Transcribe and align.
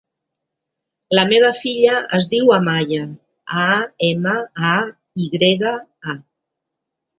La 1.19 1.25
meva 1.31 1.51
filla 1.57 1.97
es 2.21 2.29
diu 2.31 2.49
Amaya: 2.57 3.03
a, 3.67 3.67
ema, 4.09 4.35
a, 4.73 4.75
i 5.27 5.31
grega, 5.37 5.77
a. 6.17 6.21